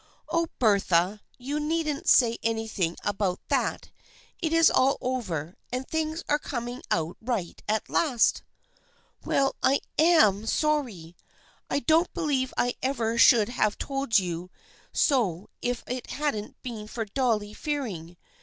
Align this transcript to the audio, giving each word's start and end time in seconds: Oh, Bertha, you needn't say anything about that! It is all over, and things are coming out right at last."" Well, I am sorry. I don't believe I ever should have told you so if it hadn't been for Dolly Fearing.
Oh, 0.29 0.47
Bertha, 0.57 1.21
you 1.37 1.59
needn't 1.59 2.09
say 2.09 2.39
anything 2.41 2.97
about 3.03 3.39
that! 3.49 3.91
It 4.41 4.51
is 4.51 4.67
all 4.71 4.97
over, 4.99 5.53
and 5.71 5.87
things 5.87 6.23
are 6.27 6.39
coming 6.39 6.81
out 6.89 7.17
right 7.21 7.61
at 7.69 7.87
last."" 7.87 8.41
Well, 9.25 9.55
I 9.61 9.79
am 9.99 10.47
sorry. 10.47 11.15
I 11.69 11.81
don't 11.81 12.11
believe 12.15 12.51
I 12.57 12.73
ever 12.81 13.19
should 13.19 13.49
have 13.49 13.77
told 13.77 14.17
you 14.17 14.49
so 14.91 15.49
if 15.61 15.83
it 15.85 16.09
hadn't 16.09 16.59
been 16.63 16.87
for 16.87 17.05
Dolly 17.05 17.53
Fearing. 17.53 18.17